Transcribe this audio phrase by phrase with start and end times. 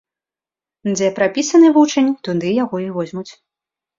[0.93, 3.29] Дзе прапісаны вучань, туды яго і возьмуць.